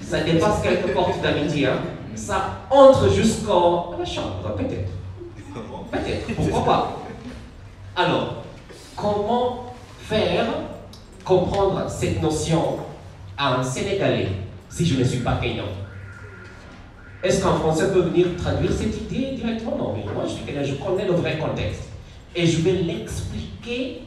Ça 0.00 0.20
dépasse 0.20 0.62
quelques 0.62 0.92
portes 0.92 1.20
d'amitié. 1.22 1.66
hein. 1.66 1.78
Ça 2.14 2.58
entre 2.70 3.08
jusqu'en 3.10 3.92
la 3.98 4.04
chambre, 4.04 4.54
peut-être. 4.56 4.90
Peut-être, 5.90 6.34
pourquoi 6.36 6.64
pas. 6.64 6.96
Alors, 7.96 8.44
comment 8.96 9.74
faire 10.00 10.46
comprendre 11.24 11.88
cette 11.88 12.22
notion 12.22 12.78
à 13.36 13.56
un 13.56 13.62
Sénégalais 13.62 14.28
si 14.68 14.86
je 14.86 14.98
ne 14.98 15.04
suis 15.04 15.20
pas 15.20 15.38
kenyan 15.42 15.64
Est-ce 17.22 17.42
qu'un 17.42 17.54
Français 17.54 17.92
peut 17.92 18.00
venir 18.00 18.28
traduire 18.38 18.72
cette 18.72 18.96
idée 18.96 19.32
directement? 19.36 19.76
Non, 19.76 19.94
mais 19.94 20.10
moi 20.12 20.24
je 20.26 20.64
je 20.64 20.74
connais 20.74 21.06
le 21.06 21.12
vrai 21.12 21.38
contexte. 21.38 21.88
Et 22.34 22.46
je 22.46 22.62
vais 22.62 22.72
l'expliquer 22.72 24.02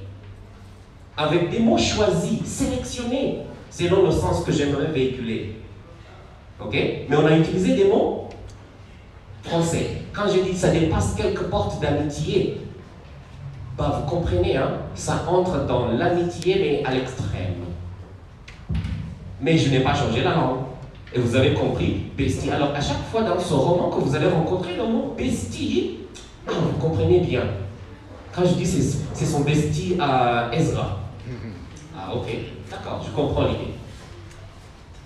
avec 1.16 1.52
des 1.52 1.60
mots 1.60 1.78
choisis, 1.78 2.44
sélectionnés, 2.44 3.40
selon 3.70 4.04
le 4.06 4.12
sens 4.12 4.44
que 4.44 4.52
j'aimerais 4.52 4.88
véhiculer. 4.88 5.58
Ok? 6.60 6.74
Mais 6.74 7.16
on 7.16 7.26
a 7.26 7.38
utilisé 7.38 7.76
des 7.76 7.86
mots 7.86 8.30
français. 9.44 10.02
Quand 10.12 10.28
je 10.28 10.40
dis 10.40 10.58
ça 10.58 10.70
dépasse 10.70 11.14
quelques 11.16 11.44
portes 11.44 11.80
d'amitié, 11.80 12.62
bah 13.78 14.00
vous 14.00 14.10
comprenez, 14.10 14.58
hein, 14.58 14.72
ça 14.96 15.26
entre 15.28 15.66
dans 15.66 15.88
l'amitié 15.88 16.56
mais 16.56 16.84
à 16.90 16.94
l'extrême. 16.94 17.56
Mais 19.42 19.58
je 19.58 19.70
n'ai 19.70 19.82
pas 19.82 19.94
changé 19.94 20.24
la 20.24 20.36
langue. 20.36 20.60
Et 21.16 21.20
vous 21.20 21.36
avez 21.36 21.54
compris, 21.54 22.06
bestie. 22.18 22.50
Alors 22.50 22.74
à 22.74 22.82
chaque 22.82 23.04
fois 23.12 23.22
dans 23.22 23.40
ce 23.40 23.54
roman 23.54 23.90
que 23.90 24.02
vous 24.02 24.16
allez 24.16 24.28
rencontrer 24.28 24.76
le 24.76 24.86
mot 24.86 25.14
bestie, 25.16 26.00
ah, 26.48 26.52
vous 26.52 26.80
comprenez 26.80 27.20
bien. 27.20 27.44
Quand 28.34 28.44
je 28.46 28.56
dis 28.56 28.66
c'est 28.66 28.98
c'est 29.14 29.26
son 29.26 29.42
bestie 29.42 29.96
à 30.00 30.50
Ezra. 30.52 31.00
Ah 31.96 32.16
ok, 32.16 32.28
d'accord, 32.70 33.02
je 33.06 33.12
comprends 33.12 33.46
l'idée. 33.46 33.74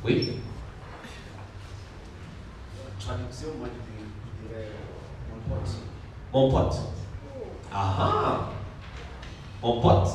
Oui 0.05 0.31
Traduction, 2.99 3.47
moi, 3.59 3.67
je 3.67 4.49
dirais 4.49 4.67
mon 5.29 5.55
pote. 5.55 5.69
Mon 6.33 6.51
pote. 6.51 6.81
Ah 7.73 7.95
ah 7.99 8.49
Mon 9.61 9.81
pote. 9.81 10.09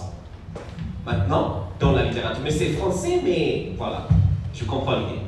Maintenant, 1.07 1.69
dans 1.79 1.93
la 1.93 2.05
littérature. 2.05 2.43
Mais 2.45 2.51
c'est 2.51 2.71
français, 2.73 3.21
mais 3.25 3.73
voilà. 3.77 4.09
Je 4.53 4.65
comprends 4.65 4.99
l'idée. 4.99 5.23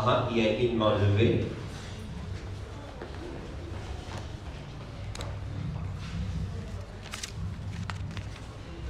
Ah 0.00 0.28
il 0.30 0.38
y 0.38 0.46
a 0.46 0.58
une 0.60 0.76
main 0.76 0.94
levée. 0.96 1.44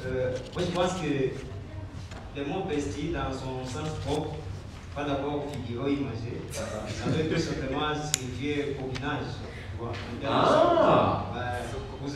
Euh, 0.04 0.36
moi, 0.54 0.62
je 0.66 0.74
pense 0.74 0.92
que 1.00 2.38
le 2.38 2.44
mot 2.44 2.64
bestie, 2.64 3.08
dans 3.08 3.32
son 3.32 3.64
sens 3.64 3.88
propre, 4.04 4.36
pas 4.94 5.04
d'abord 5.04 5.46
figuré 5.50 5.92
imagé, 5.92 6.42
ça 6.50 7.06
veut 7.06 7.28
tout 7.28 7.40
simplement 7.40 7.94
signifier 7.94 8.76
copinage. 8.78 9.24
Ah. 10.26 11.24
euh, 11.36 11.60
vous, 12.00 12.10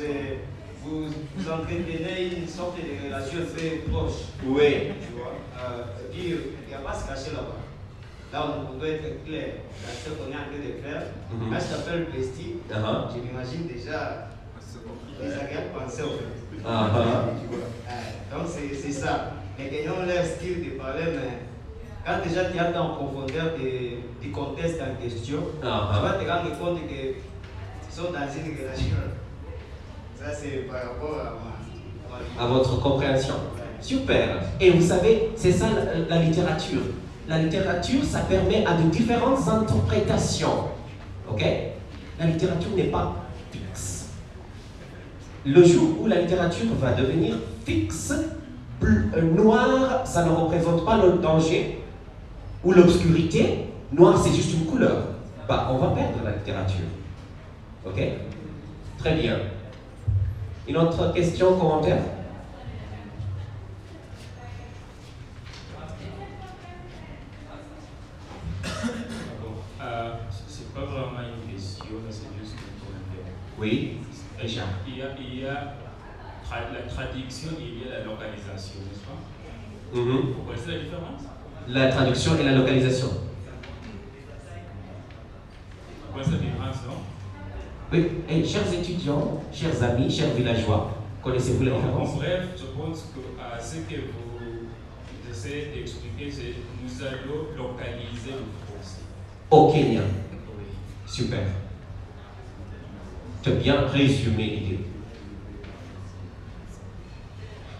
vous, 0.84 1.12
vous 1.36 1.50
entretenez 1.50 2.36
une 2.36 2.48
sorte 2.48 2.76
de 2.76 3.06
relation 3.06 3.38
très 3.56 3.76
proche. 3.90 4.26
Oui. 4.44 4.92
Tu 5.00 5.14
vois. 5.16 5.32
Euh, 5.56 5.84
et 6.04 6.12
puis, 6.12 6.36
il 6.64 6.68
n'y 6.68 6.74
a 6.74 6.78
pas 6.78 6.90
à 6.90 6.94
se 6.94 7.06
cacher 7.06 7.34
là-bas. 7.36 7.61
Là, 8.32 8.46
on 8.70 8.78
doit 8.78 8.88
être 8.88 9.24
clair 9.26 9.48
dans 9.82 9.92
ce 9.92 10.08
qu'on 10.10 10.30
est 10.32 10.34
en 10.34 10.48
train 10.48 10.56
de 10.56 10.82
faire. 10.82 11.02
Mhm. 11.30 11.50
Quand 11.52 11.60
je 11.60 11.74
t'appelle 11.76 12.06
bestie, 12.14 12.54
Ah 12.72 12.76
ah. 12.84 13.08
je 13.14 13.20
m'imagine 13.20 13.66
déjà 13.66 14.28
désagréable 15.20 15.66
penser 15.78 16.02
au 16.02 16.06
fait. 16.16 16.56
Tu 16.56 16.60
vois. 16.62 16.70
Euh, 16.72 18.36
Donc 18.38 18.48
c'est 18.48 18.74
c'est 18.74 18.92
ça. 18.92 19.32
Les 19.58 19.68
Kenyans 19.68 19.96
ont 20.02 20.06
leur 20.06 20.24
style 20.24 20.64
de 20.64 20.70
parler, 20.78 21.04
mais 21.14 21.38
quand 22.06 22.26
déjà 22.26 22.46
tu 22.46 22.58
entres 22.58 22.80
en 22.80 22.94
profondeur 22.94 23.52
de- 23.58 24.22
du 24.24 24.30
contexte 24.32 24.80
en 24.80 25.00
question, 25.02 25.38
tu 25.60 25.66
ah. 25.66 26.00
vas 26.02 26.12
te 26.14 26.28
rendre 26.30 26.58
compte 26.58 26.78
qu'ils 26.88 27.14
sont 27.90 28.10
dans 28.10 28.26
une 28.32 28.56
relation. 28.58 28.96
Ça 30.18 30.32
c'est 30.32 30.66
par 30.68 30.76
rapport 30.82 31.18
à 31.20 31.34
ma, 32.38 32.42
À 32.42 32.46
votre 32.46 32.80
compréhension. 32.80 33.34
Super. 33.80 34.42
Et 34.60 34.70
vous 34.70 34.86
savez, 34.86 35.30
c'est 35.36 35.52
ça 35.52 35.66
la, 35.70 36.16
la 36.16 36.22
littérature. 36.22 36.80
La 37.28 37.38
littérature, 37.38 38.04
ça 38.04 38.20
permet 38.20 38.64
à 38.66 38.74
de 38.74 38.88
différentes 38.90 39.46
interprétations. 39.48 40.68
Ok? 41.30 41.44
La 42.18 42.26
littérature 42.26 42.70
n'est 42.76 42.84
pas 42.84 43.14
fixe. 43.50 44.10
Le 45.46 45.64
jour 45.64 46.00
où 46.02 46.06
la 46.06 46.20
littérature 46.20 46.66
va 46.80 46.92
devenir 46.92 47.36
fixe, 47.64 48.12
noir, 49.36 50.02
ça 50.04 50.24
ne 50.24 50.30
représente 50.30 50.84
pas 50.84 50.98
le 50.98 51.18
danger 51.18 51.82
ou 52.64 52.72
l'obscurité. 52.72 53.66
Noir, 53.92 54.18
c'est 54.18 54.34
juste 54.34 54.54
une 54.54 54.66
couleur. 54.66 55.04
Bah, 55.48 55.68
on 55.72 55.78
va 55.78 55.88
perdre 55.88 56.18
la 56.24 56.32
littérature. 56.32 56.86
Ok? 57.86 58.00
Très 58.98 59.14
bien. 59.14 59.36
Une 60.68 60.76
autre 60.76 61.12
question, 61.12 61.56
commentaire? 61.58 62.02
Oui, 73.62 73.98
Il 74.38 74.44
y 74.44 74.48
Richard. 74.48 74.64
a, 74.66 74.88
il 74.88 74.96
y 74.98 75.02
a, 75.02 75.06
il 75.20 75.40
y 75.40 75.46
a 75.46 75.54
tra- 76.44 76.72
la 76.74 76.82
traduction 76.92 77.50
et 77.60 77.62
il 77.62 77.78
y 77.88 77.92
a 77.92 77.98
la 78.00 78.04
localisation, 78.04 78.80
n'est-ce 78.80 79.04
pas? 79.06 79.18
Vous 79.92 80.42
connaissez 80.44 80.72
la 80.72 80.78
différence? 80.80 81.22
La 81.68 81.88
traduction 81.92 82.36
et 82.40 82.42
la 82.44 82.54
localisation. 82.56 83.06
Vous 86.08 86.12
connaissez 86.12 86.32
la 86.32 86.38
différence, 86.38 86.76
non 86.88 86.96
Oui, 87.92 88.08
et 88.28 88.44
chers 88.44 88.72
étudiants, 88.74 89.42
chers 89.52 89.80
amis, 89.82 90.10
chers 90.10 90.34
villageois, 90.34 90.98
connaissez-vous 91.22 91.62
les 91.62 91.70
Donc, 91.70 91.84
en 91.84 92.16
bref, 92.16 92.44
je 92.56 92.64
pense 92.64 93.12
que 93.14 93.20
euh, 93.20 93.60
ce 93.60 93.76
que 93.76 94.00
vous 94.00 95.30
essayez 95.30 95.66
d'expliquer, 95.74 96.30
c'est 96.30 96.42
que 96.50 96.82
nous 96.82 97.02
allons 97.06 97.46
localiser 97.56 98.32
le 98.32 98.44
français. 98.66 99.02
Au 99.50 99.70
Kenya. 99.72 100.00
Oui. 100.58 100.64
Super. 101.06 101.46
Tu 103.42 103.50
as 103.50 103.54
bien 103.54 103.76
résumé 103.92 104.44
l'idée. 104.44 104.78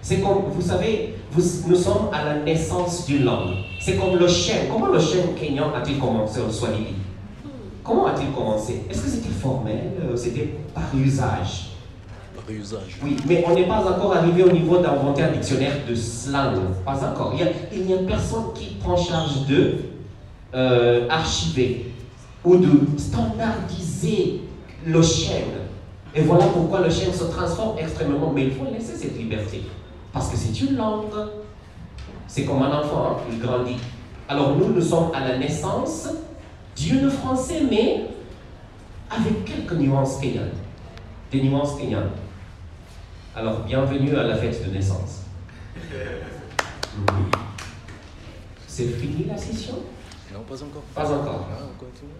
C'est 0.00 0.20
comme, 0.20 0.42
vous 0.52 0.60
savez, 0.62 1.14
vous- 1.30 1.68
nous 1.68 1.76
sommes 1.76 2.08
à 2.12 2.24
la 2.24 2.40
naissance 2.40 3.06
d'une 3.06 3.24
langue. 3.24 3.54
C'est 3.80 3.96
comme 3.96 4.16
le 4.18 4.26
chien. 4.26 4.56
Comment 4.70 4.88
le 4.88 4.98
chien 4.98 5.20
kenyan 5.38 5.72
a-t-il 5.74 5.98
commencé 5.98 6.40
au 6.40 6.50
Swahili? 6.50 6.94
Comment 7.84 8.06
a-t-il 8.06 8.30
commencé? 8.32 8.82
Est-ce 8.90 9.02
que 9.02 9.08
c'était 9.08 9.28
formel? 9.30 9.92
Euh, 10.02 10.16
C'était 10.16 10.54
par 10.74 10.84
usage? 10.96 11.70
Par 12.34 12.50
usage. 12.54 12.98
Oui, 13.02 13.16
mais 13.28 13.44
on 13.46 13.54
n'est 13.54 13.66
pas 13.66 13.84
encore 13.88 14.14
arrivé 14.16 14.42
au 14.42 14.50
niveau 14.50 14.78
d'inventer 14.78 15.22
un 15.22 15.32
dictionnaire 15.32 15.74
de 15.88 15.94
slang. 15.94 16.56
Pas 16.84 16.96
encore. 17.08 17.32
Il 17.34 17.40
y 17.40 17.42
a, 17.48 17.52
il 17.72 17.82
n'y 17.86 17.94
a 17.94 17.98
personne 17.98 18.52
qui 18.54 18.74
prend 18.80 18.96
charge 18.96 19.46
de 19.46 19.74
euh, 20.54 21.06
archiver 21.08 21.92
ou 22.44 22.56
de 22.56 22.70
standardiser 22.98 24.40
le 24.86 25.02
chien. 25.02 25.36
Et 26.14 26.22
voilà 26.22 26.46
pourquoi 26.46 26.80
le 26.80 26.90
chien 26.90 27.12
se 27.12 27.24
transforme 27.24 27.78
extrêmement. 27.78 28.30
Mais 28.32 28.46
il 28.46 28.52
faut 28.52 28.64
laisser 28.64 28.96
cette 28.96 29.16
liberté. 29.16 29.62
Parce 30.12 30.28
que 30.28 30.36
c'est 30.36 30.60
une 30.60 30.76
langue. 30.76 31.06
C'est 32.26 32.44
comme 32.44 32.62
un 32.62 32.80
enfant, 32.80 33.10
hein, 33.10 33.16
il 33.30 33.38
grandit. 33.38 33.76
Alors 34.28 34.56
nous, 34.56 34.72
nous 34.72 34.80
sommes 34.80 35.10
à 35.14 35.20
la 35.28 35.38
naissance 35.38 36.08
d'une 36.76 37.10
français, 37.10 37.62
mais 37.70 38.06
avec 39.10 39.44
quelques 39.44 39.74
nuances 39.74 40.18
kenyanes. 40.18 40.52
Des 41.30 41.42
nuances 41.42 41.76
kenyanes. 41.78 42.10
Alors, 43.34 43.60
bienvenue 43.60 44.14
à 44.16 44.24
la 44.24 44.36
fête 44.36 44.66
de 44.66 44.70
naissance. 44.70 45.22
C'est 48.66 48.88
fini 48.88 49.24
la 49.24 49.36
session? 49.36 49.74
Non, 50.32 50.40
pas 50.40 50.62
encore. 50.62 50.82
Pas 50.94 51.10
encore. 51.10 51.48
Ah. 51.50 51.62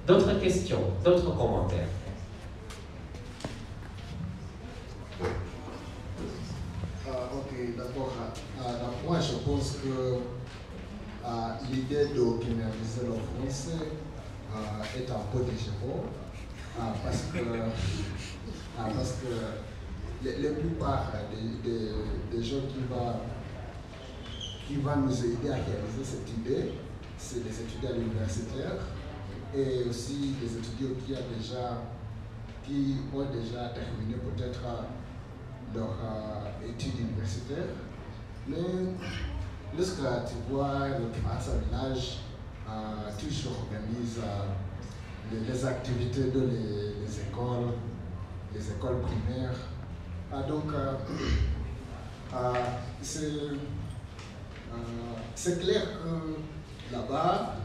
D'autres 0.07 0.39
questions 0.41 0.81
D'autres 1.05 1.35
commentaires 1.37 1.89
Ah, 7.09 7.29
ok, 7.35 7.77
d'accord. 7.77 8.13
Ah, 8.59 8.73
donc 8.73 9.09
moi, 9.09 9.19
je 9.21 9.35
pense 9.37 9.72
ah, 11.25 11.59
l'idée 11.71 12.07
de 12.07 12.39
criminaliser 12.41 13.03
le 13.05 13.15
français 13.15 13.87
ah, 14.55 14.83
est 14.97 15.11
un 15.11 15.21
peu 15.33 15.45
déchirant 15.45 16.05
ah, 16.79 16.93
parce 17.05 17.23
que, 17.33 17.39
parce 18.77 19.13
que 19.13 20.25
les 20.25 20.51
plupart 20.51 21.13
des, 21.31 21.69
des, 21.71 21.91
des 22.31 22.43
gens 22.45 22.61
qui 22.69 22.79
vont, 22.89 23.15
qui 24.69 24.75
nous 24.75 25.25
aider 25.25 25.51
à 25.51 25.55
réaliser 25.55 26.05
cette 26.05 26.31
idée, 26.31 26.73
c'est 27.19 27.43
des 27.43 27.61
étudiants 27.61 27.95
universitaires 27.97 28.87
et 29.55 29.89
aussi 29.89 30.35
des 30.41 30.57
étudiants 30.59 30.97
qui, 31.05 31.15
a 31.15 31.23
déjà, 31.37 31.83
qui 32.65 32.97
ont 33.15 33.25
déjà 33.25 33.69
terminé 33.69 34.15
peut-être 34.15 34.61
leur 35.75 35.97
euh, 36.05 36.69
études 36.69 37.01
universitaires. 37.01 37.75
Mais 38.49 38.57
lorsque 39.77 39.97
tu 39.97 40.53
vois 40.53 40.89
le 40.89 41.07
à 41.29 41.39
village, 41.65 42.19
euh, 42.69 43.11
toujours 43.19 43.67
organise 43.67 44.21
les, 45.31 45.65
activités 45.65 46.31
de 46.31 46.41
les, 46.41 46.95
les 47.05 47.21
écoles, 47.21 47.73
les 48.55 48.71
écoles 48.71 49.01
primaires. 49.01 49.57
Ah, 50.33 50.43
donc, 50.43 50.73
euh, 50.75 50.95
c'est 53.03 53.27
euh, 54.73 54.77
c'est 55.35 55.61
clair 55.61 55.83
que 55.83 56.95
là-bas, 56.95 57.57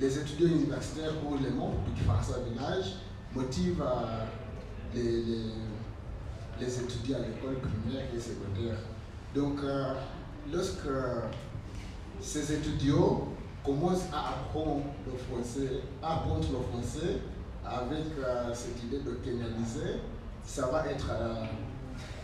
les 0.00 0.18
étudiants 0.18 0.48
universitaires 0.48 1.12
ou 1.24 1.36
les 1.36 1.50
membres 1.50 1.80
du 1.84 1.92
Kifarsa 1.92 2.38
Village 2.48 2.96
motivent 3.34 3.82
euh, 3.82 4.24
les, 4.94 5.22
les, 6.60 6.80
étudiants 6.80 7.18
à 7.18 7.20
l'école 7.20 7.58
primaire 7.60 8.06
et 8.14 8.20
secondaire. 8.20 8.78
Donc, 9.34 9.60
lorsque 10.52 10.88
ces 12.20 12.52
étudiants 12.52 13.28
commencent 13.64 14.08
à 14.12 14.30
apprendre 14.30 14.84
le 15.06 15.16
français, 15.16 15.82
apprendre 16.02 16.46
le 16.52 16.80
français 16.80 17.20
avec 17.64 18.06
euh, 18.18 18.52
cette 18.54 18.82
idée 18.84 19.00
de 19.00 19.12
kenyaniser, 19.22 20.00
ça 20.44 20.66
va 20.66 20.86
être 20.86 21.06
euh, 21.10 21.44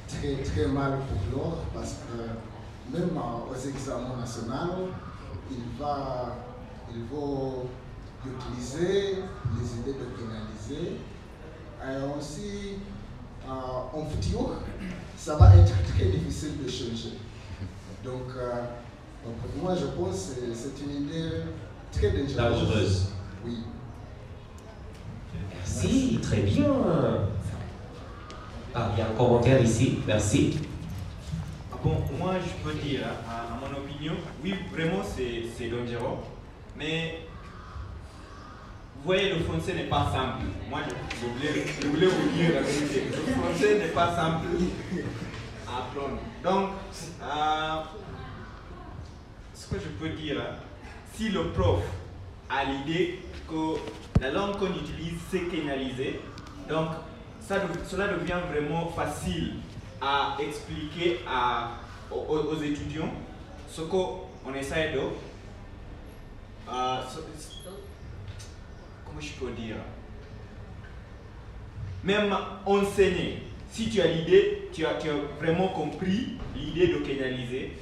très 0.09 0.43
très 0.43 0.67
mal 0.67 0.99
pour 1.09 1.39
l'or 1.39 1.59
parce 1.75 1.95
que 1.95 2.97
même 2.97 3.17
euh, 3.17 3.53
aux 3.53 3.69
examens 3.69 4.17
nationaux, 4.19 4.89
il 5.51 5.79
va, 5.79 6.37
utiliser 8.25 9.19
les 9.57 9.79
idées 9.79 9.99
de 10.01 10.07
pénaliser. 10.17 10.97
Et 11.81 12.19
aussi, 12.19 12.79
en 13.49 14.05
futur, 14.07 14.55
ça 15.17 15.37
va 15.37 15.55
être 15.55 15.73
très 15.95 16.07
difficile 16.07 16.65
de 16.65 16.69
changer. 16.69 17.19
Donc, 18.07 18.31
euh, 18.37 18.63
pour 19.25 19.63
moi, 19.63 19.75
je 19.75 19.87
pense 19.87 20.35
que 20.37 20.55
c'est 20.55 20.81
une 20.85 21.07
idée 21.07 21.31
très 21.93 22.11
dangereuse. 22.11 22.37
Dangereuse. 22.37 23.09
Oui. 23.45 23.59
Merci, 25.53 26.19
très 26.23 26.41
bien. 26.43 26.67
Ah, 28.75 28.91
il 28.95 28.99
y 28.99 29.03
a 29.03 29.07
un 29.09 29.15
commentaire 29.17 29.61
ici, 29.63 29.99
merci. 30.07 30.59
Ah 31.73 31.77
Bon, 31.83 31.97
moi 32.19 32.35
je 32.41 32.63
peux 32.69 32.77
dire, 32.79 33.01
hein, 33.07 33.17
à, 33.29 33.55
à 33.55 33.59
mon 33.61 33.79
opinion, 33.79 34.15
oui, 34.45 34.55
vraiment 34.73 35.03
c'est 35.03 35.45
c'est 35.57 35.69
dangereux, 35.69 36.19
mais 36.79 37.21
vous 38.97 39.03
voyez, 39.05 39.35
le 39.35 39.41
français 39.45 39.75
n'est 39.75 39.85
pas 39.89 40.11
simple. 40.13 40.45
Moi 40.69 40.81
je, 40.85 41.17
je 41.17 41.27
voulais, 41.27 41.65
je 41.81 41.87
voulais 41.89 42.07
vous 42.07 42.29
dire 42.37 42.55
la 42.55 42.61
vérité. 42.63 43.05
Le 43.11 43.33
français 43.33 43.79
n'est 43.79 43.93
pas 43.93 44.15
simple 44.15 44.47
à 45.77 45.81
apprendre. 45.81 46.19
Donc, 46.43 46.71
euh, 47.23 47.83
ce 49.55 49.67
que 49.69 49.77
je 49.81 49.89
peux 49.99 50.11
dire, 50.11 50.39
hein, 50.41 50.57
si 51.15 51.29
le 51.31 51.51
prof 51.53 51.83
a 52.49 52.65
l'idée 52.65 53.21
que 53.49 53.77
la 54.21 54.31
langue 54.31 54.57
qu'on 54.59 54.67
utilise 54.75 55.19
c'est 55.31 55.45
canalisé, 55.49 56.21
donc 56.69 56.89
ça, 57.41 57.57
cela 57.89 58.09
devient 58.09 58.41
vraiment 58.51 58.89
facile 58.89 59.55
à 60.01 60.37
expliquer 60.41 61.21
à, 61.29 61.71
aux, 62.11 62.17
aux- 62.29 62.53
aux 62.55 62.63
étudiants 62.63 63.13
ce 63.71 63.83
qu'on 63.83 64.55
essaie 64.55 64.93
de... 64.93 64.99
euh, 66.73 67.03
ce- 67.09 67.21
comment 69.07 69.21
je 69.21 69.33
peux 69.35 69.51
dire? 69.53 69.77
Même 72.05 72.37
enseigner. 72.65 73.43
Si 73.77 73.91
tu 73.91 74.01
as 74.01 74.07
l'idée, 74.07 74.71
tu 74.73 74.87
as, 74.87 74.97
vraiment 75.39 75.69
compris 75.69 76.39
l'idée 76.55 76.87
de 76.87 76.97
canaliser, 77.01 77.73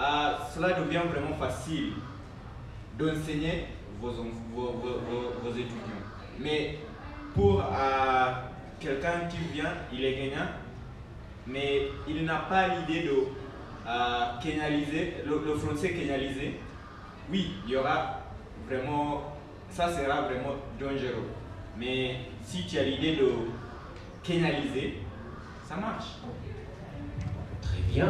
euh, 0.00 0.32
cela 0.52 0.72
devient 0.72 1.02
vraiment 1.08 1.36
facile 1.36 1.92
d'enseigner 2.98 3.66
vos, 4.02 4.10
étudiants. 5.52 6.02
Mais 6.40 6.78
pour 7.36 7.60
euh, 7.60 8.32
quelqu'un 8.80 9.28
qui 9.30 9.36
vient, 9.54 9.74
il 9.92 10.04
est 10.04 10.28
gagnant, 10.28 10.48
mais 11.46 11.82
il 12.08 12.24
n'a 12.24 12.38
pas 12.38 12.66
l'idée 12.66 13.04
de 13.04 13.28
euh, 13.86 14.24
kénaliser, 14.42 15.18
le, 15.24 15.40
le 15.46 15.54
français 15.54 15.92
kénalisé, 15.92 16.58
oui, 17.30 17.52
il 17.64 17.74
y 17.74 17.76
aura 17.76 18.22
vraiment, 18.68 19.36
ça 19.70 19.88
sera 19.88 20.22
vraiment 20.22 20.56
dangereux. 20.80 21.30
Mais 21.78 22.16
si 22.42 22.66
tu 22.66 22.76
as 22.76 22.82
l'idée 22.82 23.14
de 23.14 23.30
kénaliser, 24.26 24.98
ça 25.68 25.76
marche. 25.76 26.16
Très 27.62 27.80
bien. 27.92 28.06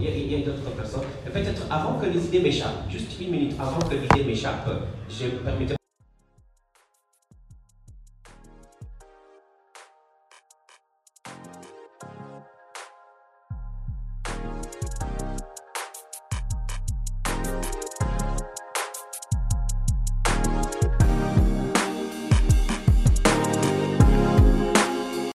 Il 0.00 0.32
y 0.32 0.42
a, 0.42 0.46
d'autres 0.46 0.70
personnes. 0.76 1.02
Peut-être 1.24 1.62
avant 1.70 1.98
que 1.98 2.06
les 2.06 2.26
idées 2.26 2.40
m'échappent, 2.40 2.90
juste 2.90 3.20
une 3.20 3.30
minute 3.30 3.54
avant 3.58 3.78
que 3.80 3.94
l'idée 3.94 4.24
m'échappe, 4.24 4.68
je 5.08 5.24
me 5.24 5.30
permettrai 5.38 5.79